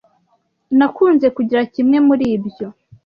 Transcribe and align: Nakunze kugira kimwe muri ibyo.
Nakunze 0.77 1.27
kugira 1.35 1.61
kimwe 1.73 1.97
muri 2.07 2.25
ibyo. 2.35 2.67